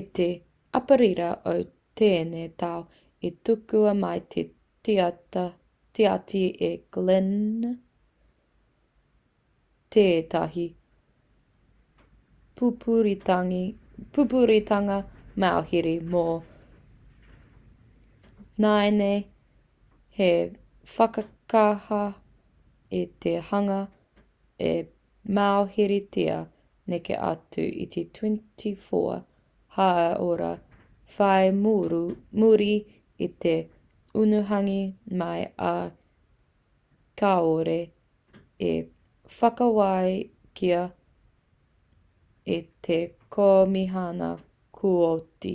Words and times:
i 0.00 0.02
te 0.18 0.26
aperira 0.78 1.28
o 1.52 1.52
tēnei 2.00 2.48
tau 2.62 2.82
i 3.28 3.30
tukua 3.48 3.92
mai 4.04 4.12
e 4.42 4.44
te 4.88 4.94
tiati 5.98 6.42
e 6.68 6.70
glynn 6.96 7.66
tētahi 9.96 10.64
pupuritanga 12.58 14.98
mauhere 15.44 15.94
mō 16.14 16.24
nāianei 18.64 19.20
hei 20.18 20.38
whakakaha 20.96 22.02
i 23.02 23.04
te 23.24 23.32
hunga 23.50 23.80
i 24.70 24.72
mauheretia 25.38 26.36
neke 26.92 27.14
atu 27.30 27.64
i 27.84 27.86
te 27.94 28.02
24 28.18 29.16
haora 29.78 30.52
whai 31.14 31.44
muri 32.42 32.74
i 33.26 33.28
te 33.44 33.54
unuhanga 34.22 34.82
mai 35.22 35.42
ā 35.72 35.74
kāore 37.22 37.78
i 38.70 38.72
whakawākia 39.40 40.82
e 42.58 42.60
te 42.86 42.98
komihana 43.38 44.30
kooti 44.80 45.54